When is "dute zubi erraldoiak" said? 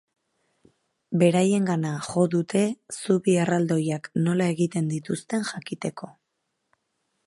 2.37-4.13